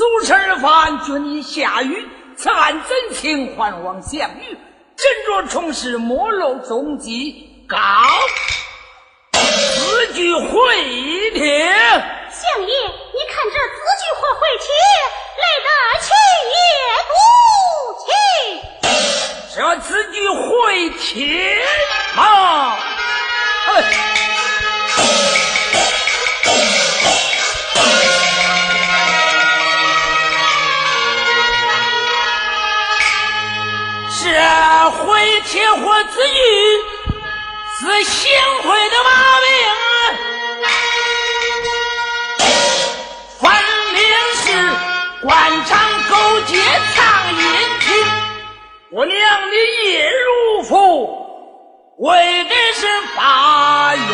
[0.00, 4.56] 祖臣而犯，君已下狱，此案怎情还望相遇？
[4.96, 7.76] 斟酌重事，莫露踪迹，告
[9.34, 11.68] 此句回帖。
[11.68, 14.72] 相爷，你看这字句和回帖，
[15.36, 15.68] 来得
[16.00, 16.08] 气
[16.48, 16.64] 也
[17.10, 17.12] 不
[18.00, 18.08] 气。
[19.54, 21.62] 这字句回帖
[22.16, 22.78] 吗？
[35.60, 36.40] 回帖或字句
[37.78, 38.30] 是行
[38.62, 39.10] 贿的把
[39.42, 39.46] 柄，
[43.38, 43.52] 分
[43.92, 44.00] 明
[44.36, 44.42] 是
[45.22, 45.28] 官
[45.66, 45.70] 场
[46.08, 46.12] 勾
[46.46, 46.56] 结
[46.94, 46.98] 藏
[47.36, 47.38] 阴
[47.80, 47.86] 情。
[48.90, 49.16] 我娘
[49.50, 50.72] 的叶如福，
[51.98, 54.10] 为的是发冤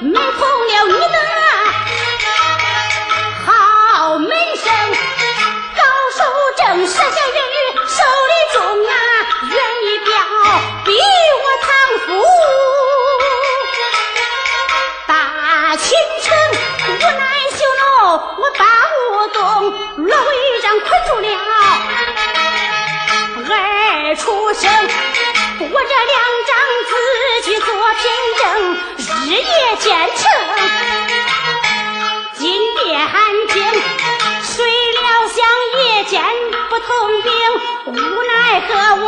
[0.00, 1.18] 美透了你的
[3.44, 4.70] 好门生，
[5.74, 5.82] 高
[6.16, 6.22] 手
[6.56, 7.27] 正杀手。
[29.38, 30.26] 夜间成
[32.34, 33.62] 金殿寒停
[34.42, 35.36] 谁料想
[35.84, 36.22] 夜间
[36.68, 36.86] 不通
[37.22, 37.32] 病
[37.86, 39.07] 无奈何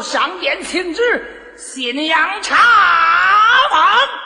[0.00, 2.56] 上殿请旨，信阳查
[3.72, 4.21] 王。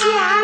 [0.00, 0.39] 家。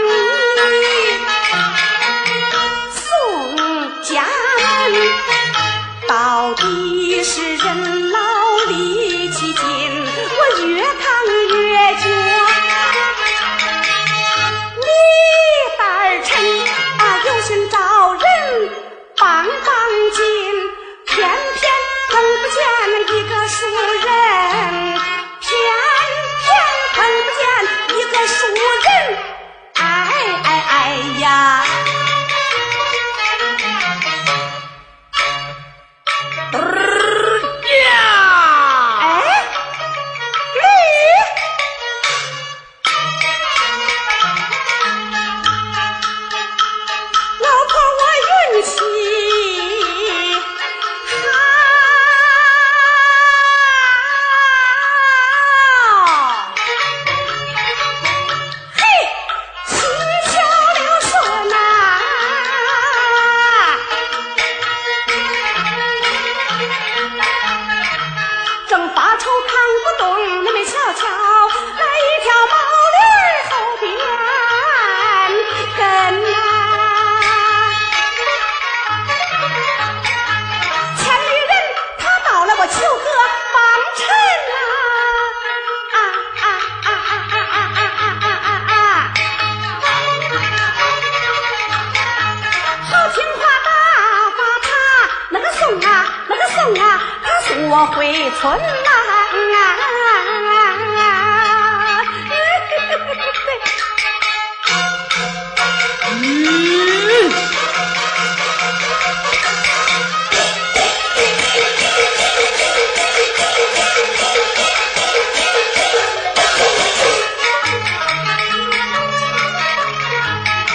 [97.97, 98.69] 回春来，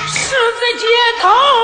[0.08, 0.88] 十字街
[1.22, 1.61] 头。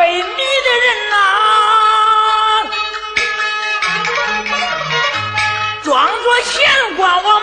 [0.00, 1.14] 被迷的人啊
[5.82, 7.39] 装作闲逛我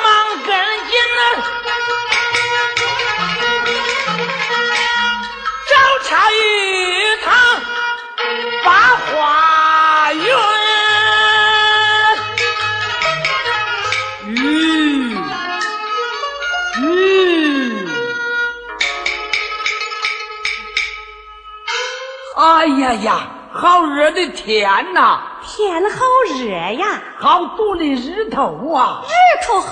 [23.68, 26.00] 好热的天呐，天好
[26.40, 26.46] 热
[26.80, 29.04] 呀，好毒的日头啊！
[29.04, 29.72] 日头好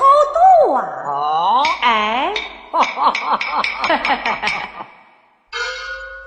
[0.65, 0.83] 毒啊！
[1.07, 2.33] 哦，哎，
[2.73, 4.85] 哈哈哈哈哈！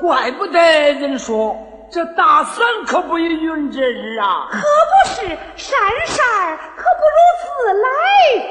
[0.01, 0.59] 怪不得
[0.95, 1.55] 人说
[1.93, 4.49] 这大山可不与云这日啊！
[4.51, 7.87] 可不是山山可不如自来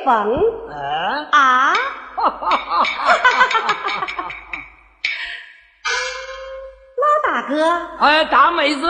[0.05, 1.74] 风嗯，啊！
[2.15, 4.29] 哈哈哈哈哈！
[7.38, 8.88] 老大哥哎，大妹子，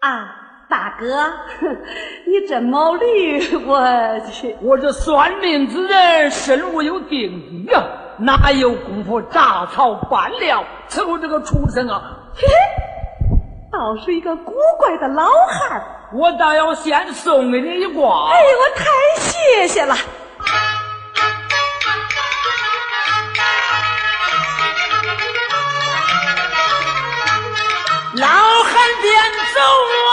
[0.00, 0.34] 啊，
[0.66, 1.22] 大哥，
[1.60, 1.76] 哼
[2.26, 3.78] 你这毛驴，我
[4.32, 7.30] 去，我这算命之人身无有定
[7.66, 7.82] 计呀、
[8.18, 12.00] 哪有功夫杂草拌料伺候这个畜生啊？
[12.34, 12.46] 嘿，
[13.70, 15.84] 倒是一个古怪的老汉儿。
[16.14, 18.30] 我倒要先送给你一卦。
[18.30, 18.86] 哎呦，我太
[19.20, 19.94] 谢谢了。
[29.54, 30.12] 走啊，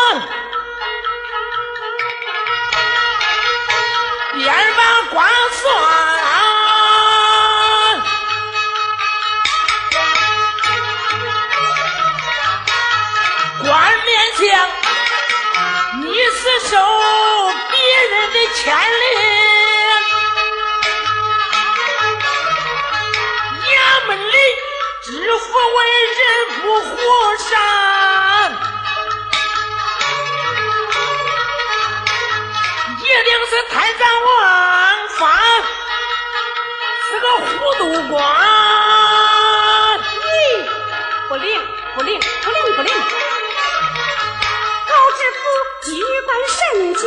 [4.35, 4.81] 边把
[5.11, 5.17] 卦
[5.53, 5.61] 算。
[13.63, 13.69] 官
[14.05, 14.41] 面前，
[16.01, 16.73] 你是受
[17.69, 17.77] 别
[18.07, 19.07] 人的牵连。
[23.69, 23.71] 衙
[24.07, 24.33] 门里
[25.03, 25.77] 知府为
[26.17, 26.19] 人
[26.61, 26.89] 不和
[27.37, 27.49] 善，
[33.49, 35.19] 是贪赃枉法，
[37.09, 38.21] 是个糊涂官。
[40.21, 40.29] 咦，
[41.27, 41.59] 不灵，
[41.95, 42.93] 不灵，不灵，不灵！
[44.87, 45.41] 高知府
[45.83, 45.89] 举
[46.27, 46.99] 官神家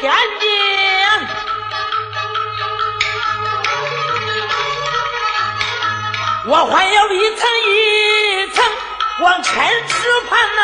[0.00, 0.48] 莫带偏见。
[6.46, 8.64] 我还要一层一层
[9.20, 9.52] 往前
[9.88, 10.62] 吃盘呐、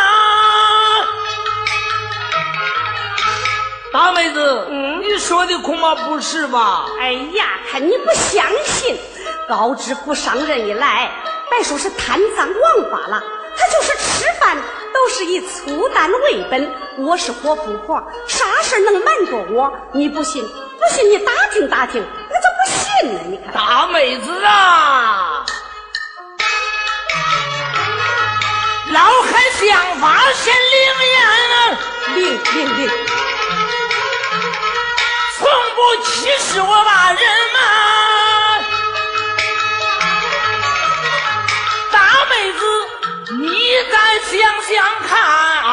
[3.92, 6.86] 大妹子，嗯你说的恐怕不是吧？
[7.00, 8.98] 哎呀，看你不相信，
[9.48, 11.10] 高知府上任以来，
[11.50, 13.22] 别说是贪赃枉法了，
[13.56, 14.56] 他就是吃饭
[14.92, 16.74] 都是以粗淡为本。
[16.96, 19.70] 我是活富婆，啥事儿能瞒着我？
[19.92, 20.42] 你不信？
[20.42, 23.20] 不信你打听打听，我就不信呢。
[23.28, 25.44] 你看，大妹子啊，
[28.90, 30.74] 老汉想法先灵
[31.12, 31.14] 验
[31.52, 31.56] 啊，
[32.14, 32.18] 灵
[32.54, 32.80] 灵灵，
[35.38, 35.42] 从
[35.74, 37.20] 不歧视我把人
[37.52, 37.58] 嘛。
[41.92, 41.96] 大
[42.30, 42.60] 妹子，
[43.40, 43.44] 你
[43.92, 43.94] 再
[44.30, 44.74] 想想
[45.06, 45.68] 看啊，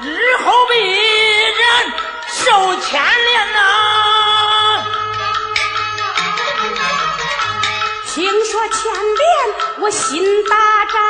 [0.00, 0.74] 日后必
[1.60, 1.62] 然
[2.28, 3.58] 受牵连呐。
[8.06, 9.24] 听说牵连，
[9.80, 11.02] 我心大战。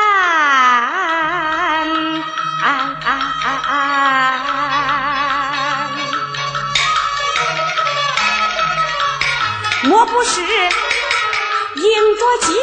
[9.84, 12.56] 莫不是迎着金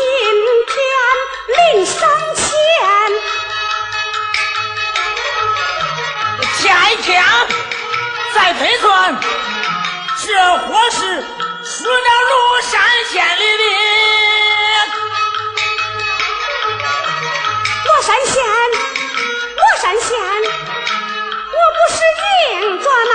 [11.80, 12.70] 死了庐山
[13.10, 13.64] 县里的
[17.86, 18.36] 罗山县，
[19.56, 20.10] 罗山县，
[21.56, 22.28] 我不是硬
[22.84, 23.14] 着那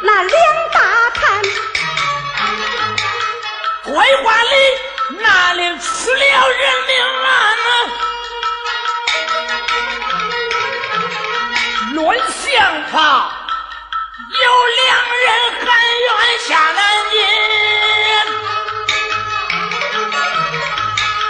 [0.00, 0.36] 那两
[0.72, 0.78] 大
[1.10, 1.20] 坛。
[3.84, 3.92] 归
[4.24, 4.52] 还里
[5.20, 6.90] 那里出了人命
[7.26, 7.28] 案？
[11.92, 12.56] 论相
[12.90, 12.96] 法，
[14.30, 15.26] 有两人
[15.66, 15.68] 含
[16.08, 17.16] 冤下南京。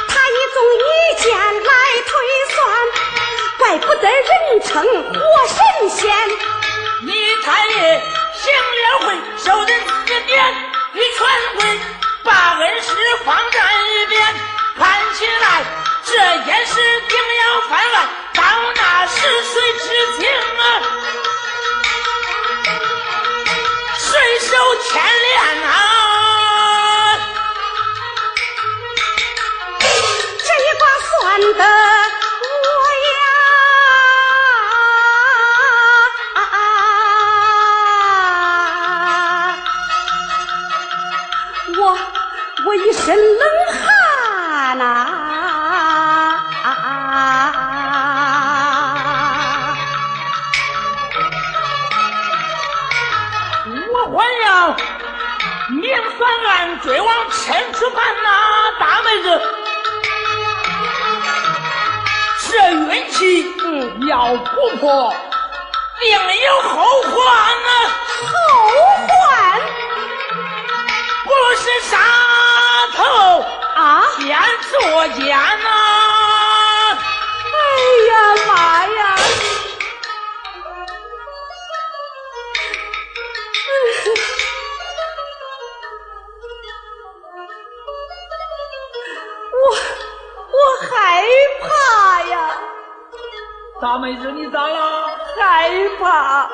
[0.08, 0.86] 他一纵一
[1.22, 1.26] 剑
[1.64, 1.72] 来
[2.06, 2.10] 推
[2.54, 2.56] 算，
[3.58, 4.30] 怪不得人
[4.64, 4.70] 称
[5.12, 5.18] 活
[5.48, 5.56] 神
[5.90, 5.98] 仙。
[7.02, 7.12] 你
[7.44, 7.74] 太爷
[8.34, 8.42] 行
[8.78, 9.06] 了会，
[9.38, 9.70] 受人
[10.06, 10.32] 指点，
[10.92, 11.18] 你全
[11.58, 11.58] 会。
[12.24, 12.88] 把恩师
[13.24, 14.34] 放在一边，
[14.76, 14.82] 看
[15.14, 15.64] 起来
[16.04, 16.12] 这
[16.44, 16.74] 件事
[17.08, 18.42] 定要翻案，到
[18.74, 19.84] 那时谁知
[20.18, 20.62] 情啊？
[24.18, 24.50] 顺手
[24.82, 25.70] 牵连啊！
[30.38, 31.08] 这一卦算
[31.40, 31.62] 得
[32.42, 32.46] 我
[33.14, 33.16] 呀，
[36.34, 36.58] 啊啊、
[41.78, 41.80] 我
[42.66, 43.57] 我一身冷。
[54.10, 54.74] 我还要
[55.68, 55.82] 明
[56.16, 58.30] 算案，追往千处盘呐，
[58.80, 59.42] 大妹子，
[62.50, 65.14] 这运气嗯要不破，
[66.00, 67.70] 定有后患呐！
[68.32, 68.32] 后
[69.06, 69.60] 患
[71.24, 71.98] 不是杀。
[72.96, 73.44] 头
[73.74, 74.26] 啊，先
[74.70, 76.17] 作奸呐！
[91.88, 92.50] 怕呀！
[93.80, 95.06] 大妹子，你咋了？
[95.38, 96.50] 害怕。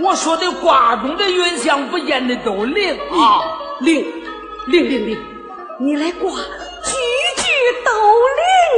[0.00, 3.42] 我说的卦中的云象不见得都灵啊，
[3.80, 4.04] 灵。
[4.68, 5.18] 灵灵灵，
[5.80, 6.92] 你来卦，句
[7.42, 7.50] 句
[7.84, 7.90] 都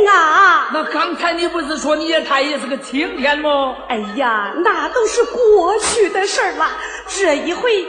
[0.02, 0.70] 灵啊！
[0.72, 3.76] 那刚才你不是说你也太爷是个青天吗？
[3.90, 6.70] 哎呀，那都是过去的事儿了。
[7.06, 7.86] 这一回，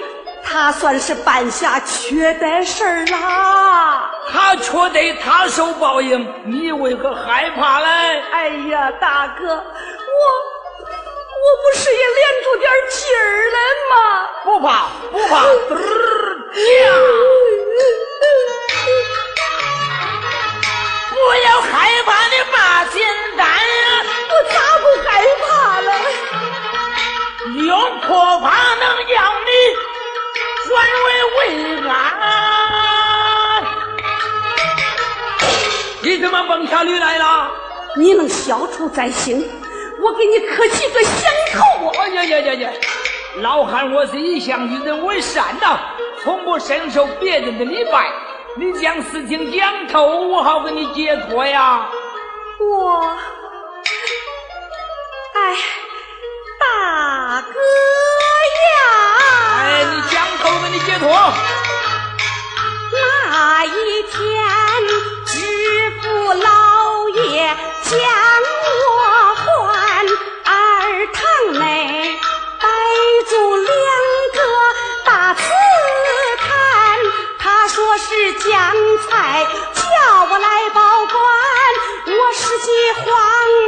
[0.56, 4.10] 他算是办下缺德事儿啦。
[4.32, 8.24] 他缺德，他受报应，你为何害怕嘞？
[8.32, 9.62] 哎呀，大哥，我我
[11.62, 13.60] 不是也练出点劲儿来
[13.92, 13.96] 吗？
[14.46, 15.78] 不怕，不怕，嘚儿
[16.56, 16.88] 呀！
[21.12, 23.04] 不要害怕的马金
[23.36, 24.06] 丹呀！
[24.32, 25.90] 我咋不害怕了？
[27.58, 28.48] 用破法
[28.80, 29.50] 能养你
[30.66, 30.74] 转
[31.06, 31.40] 危为
[31.88, 31.92] 安。
[36.02, 37.52] 你怎么蹦下驴来了？
[37.98, 39.50] 你能消除灾星，
[40.02, 41.88] 我给你磕几个响头。
[42.00, 42.70] 哎呀呀呀呀！
[43.38, 45.80] 老汉，我是一向与人为善的。
[46.22, 48.12] 从不深受别人的礼拜，
[48.58, 51.88] 你将事情讲透，我好给你解脱呀。
[52.60, 53.00] 我，
[55.34, 55.56] 哎，
[56.60, 57.60] 大哥
[58.66, 58.78] 呀！
[59.60, 60.02] 哎，你
[60.80, 61.10] 解脱。
[62.92, 64.16] 那一天，
[65.26, 65.36] 知
[66.02, 67.94] 府老爷将
[68.82, 69.46] 我唤
[70.46, 70.54] 二
[71.14, 72.20] 堂内，
[72.62, 72.68] 摆
[73.30, 73.68] 住两
[74.34, 74.38] 个
[75.04, 75.42] 大瓷
[76.40, 76.50] 坛，
[77.40, 77.68] 他。
[77.68, 78.74] 说是将
[79.10, 79.84] 菜叫
[80.30, 81.18] 我来保管，
[82.06, 83.04] 我实际慌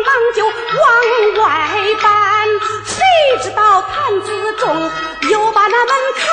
[0.06, 1.46] 忙就往外
[2.02, 2.48] 搬，
[2.86, 2.96] 谁
[3.42, 4.92] 知道坛子中
[5.30, 6.26] 又把那门槛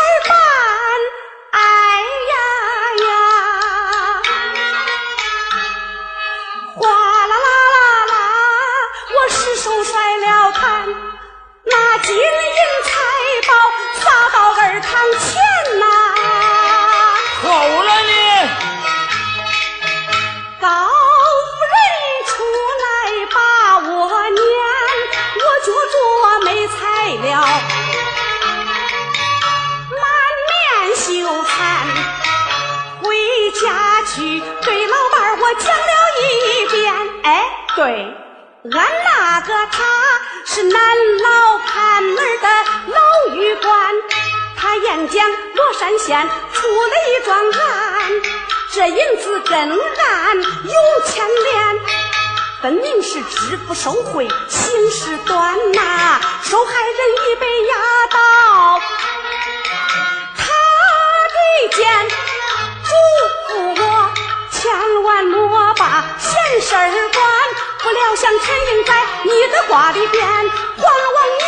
[45.65, 46.95] 罗山县出了？
[47.09, 48.13] 一桩案，
[48.71, 51.81] 这银子跟俺有牵连，
[52.61, 57.77] 分明是知府受贿，行事端呐，受害人已被押
[58.11, 58.81] 到
[60.37, 60.45] 他
[61.33, 62.09] 的监，
[62.85, 62.93] 嘱
[63.49, 64.11] 咐我
[64.51, 67.25] 千万莫把闲事儿管。
[67.83, 68.93] 不料想沉吟在
[69.25, 70.49] 你的话里边，还望
[71.39, 71.45] 你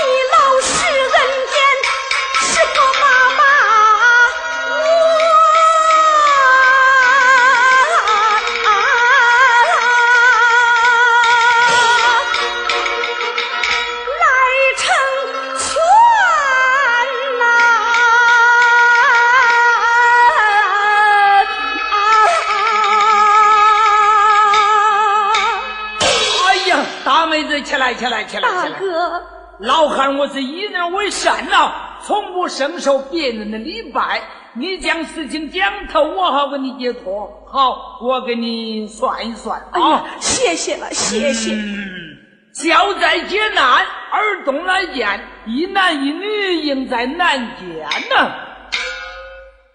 [27.63, 28.43] 起来，起来，起来！
[28.43, 29.23] 大哥，
[29.61, 34.23] 老汉，我是以人为善呐，从不深受别人的礼拜。
[34.59, 37.31] 你将事情讲透，我好给你解脱。
[37.47, 40.05] 好，我给你算一算啊！
[40.19, 41.53] 谢谢了，谢谢。
[41.53, 42.17] 嗯
[42.55, 43.65] 孝在劫难，
[44.11, 48.17] 儿东来见，一男一女应在南间呐。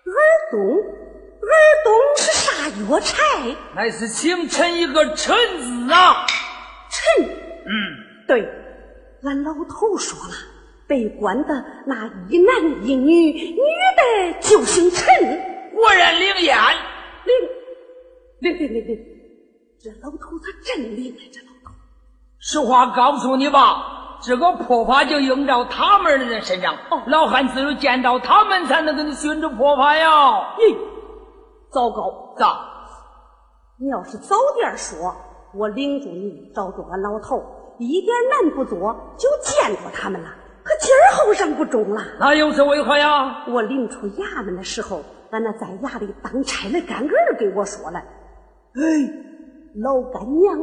[0.04, 0.16] 耳
[0.50, 1.52] 东，耳
[1.84, 3.16] 东是啥药材？
[3.76, 6.26] 乃是姓陈一个陈字啊，
[6.90, 7.41] 陈。
[7.66, 8.48] 嗯，对，
[9.24, 10.34] 俺老头说了，
[10.88, 13.62] 被关的那一男一女，女
[13.98, 15.08] 的就姓陈，
[15.74, 16.58] 果然灵验，
[18.40, 19.00] 灵灵灵灵灵，
[19.80, 21.22] 这老头他真灵啊！
[21.32, 21.72] 这老头，
[22.40, 26.76] 实话告诉你吧，这个破法就用到他们的人身上。
[26.90, 30.56] 哦，老汉只有见到他们才能给你寻着破法呀。
[30.58, 30.76] 咦，
[31.72, 32.70] 糟糕，咋？
[33.80, 35.16] 你要是早点说。
[35.54, 37.44] 我领着你找着俺老头，
[37.78, 40.28] 一点难不做，就见着他们了。
[40.64, 43.44] 可今儿后生不中了，那又是为何呀？
[43.50, 48.00] 我领出衙门的时候，俺那在衙里当差的干儿给我说了
[48.76, 48.82] ：“哎，
[49.82, 50.58] 老干娘，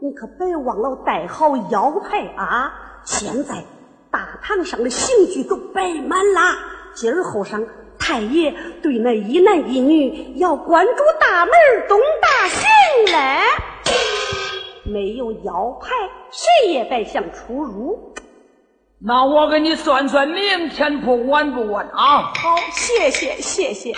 [0.00, 2.72] 你可别忘了带好腰牌啊！
[3.04, 3.62] 现在
[4.10, 6.40] 大堂上的刑具都摆满了，
[6.94, 7.68] 今儿后生
[7.98, 11.54] 太爷对那一男一女要关住大门
[11.86, 12.66] 动大刑
[13.12, 13.40] 嘞。”
[14.84, 15.90] 没有腰牌，
[16.30, 18.12] 谁也别想出入。
[19.06, 22.32] 那我给你算算，明天破晚不晚啊？
[22.34, 23.92] 好，谢谢谢谢。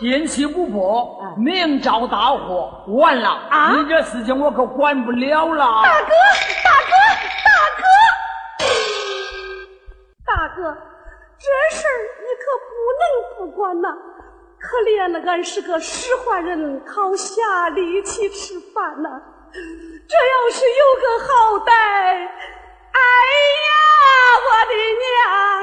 [0.00, 2.84] 今期不破，明朝大祸。
[2.88, 3.72] 完了啊！
[3.72, 5.82] 你这事情我可管不了了。
[5.82, 6.14] 大哥，
[6.64, 6.92] 大哥，
[7.44, 7.82] 大哥，
[10.24, 10.78] 大哥，
[11.38, 13.02] 这事儿你可不能
[13.38, 13.88] 不管呐！
[14.60, 19.20] 可怜了俺是个使唤人，靠下力气吃饭呐。
[20.08, 21.28] 这要是有个好
[21.66, 22.98] 歹，哎
[23.66, 23.70] 呀，
[24.44, 25.06] 我的娘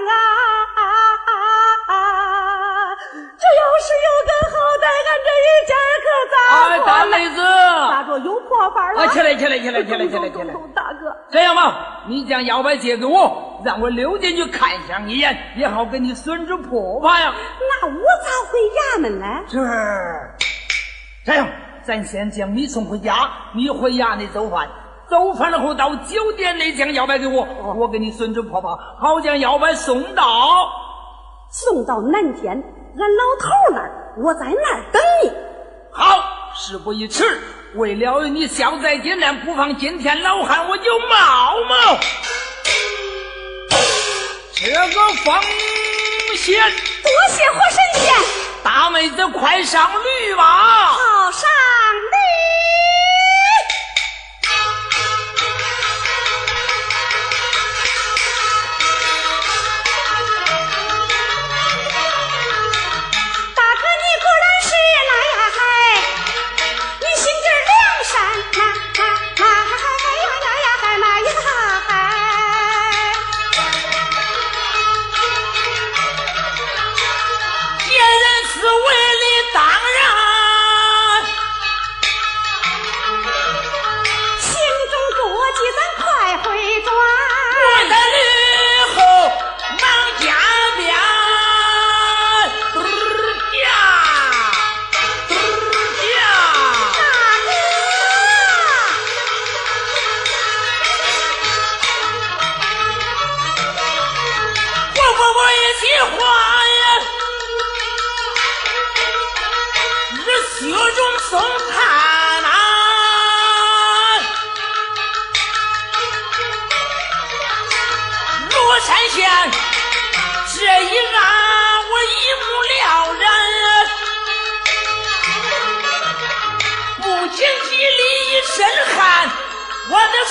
[0.07, 1.89] 啊！
[3.37, 6.35] 这要是有个好歹，俺这一家可咋
[6.69, 7.37] 哎，大妹子，
[7.89, 9.07] 咋着有破法了？
[9.07, 10.53] 起来，起来，起来，起来，起来，起来！
[10.75, 17.33] 大哥，这样吧，你将腰牌借给我，让我溜进去看上一眼，也好给你孙子破法呀。
[17.81, 19.25] 那我咋回衙门呢？
[19.47, 19.59] 这，
[21.25, 21.47] 这样。
[21.85, 24.67] 咱先将你送回家，你回衙内做饭，
[25.07, 30.23] 做饭了后到酒店内将腰板给我，我给你孙子婆婆，好将腰板送到，
[31.51, 32.51] 送到南天
[32.97, 35.31] 俺老头那儿，我在那儿等你。
[35.91, 36.23] 好，
[36.55, 37.23] 事不宜迟，
[37.75, 41.99] 为了你消灾解难，不妨今天老汉我就冒冒
[44.55, 45.39] 这个风
[46.35, 46.59] 险。
[47.03, 48.13] 多谢活神仙，
[48.63, 50.43] 大妹子快上驴吧。
[50.43, 51.49] 好上。
[52.09, 52.54] 过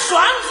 [0.07, 0.44] 不